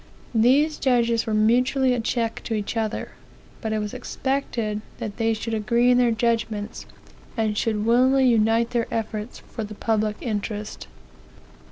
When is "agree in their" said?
5.53-6.09